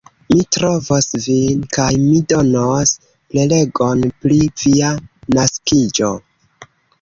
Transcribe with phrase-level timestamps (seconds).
[0.31, 2.93] Mi trovos vin kaj mi donos
[3.35, 4.91] prelegon pri via
[5.39, 6.11] naskiĝo.